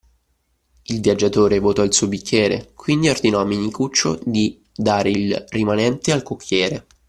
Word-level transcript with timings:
Il 0.85 0.99
viaggiatore 0.99 1.59
vuotò 1.59 1.83
il 1.83 1.93
suo 1.93 2.07
bicchiere, 2.07 2.71
quindi 2.73 3.09
ordinò 3.09 3.39
a 3.39 3.45
Menicuccio 3.45 4.19
di 4.25 4.59
dare 4.73 5.11
il 5.11 5.45
rimanente 5.49 6.11
al 6.11 6.23
cocchiere 6.23 6.87